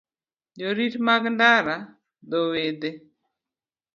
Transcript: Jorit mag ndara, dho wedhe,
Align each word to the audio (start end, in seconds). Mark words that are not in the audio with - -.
Jorit 0.59 0.95
mag 1.07 1.23
ndara, 1.33 1.75
dho 2.29 2.39
wedhe, 2.51 2.91